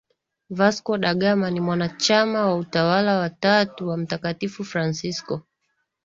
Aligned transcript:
Vasco 0.49 0.97
da 0.97 1.13
Gama 1.15 1.49
ni 1.51 1.59
mwanachama 1.59 2.45
wa 2.45 2.55
Utawa 2.55 3.17
wa 3.19 3.29
Tatu 3.29 3.87
wa 3.87 3.97
Mtakatifu 3.97 4.63
Fransisko 4.63 5.41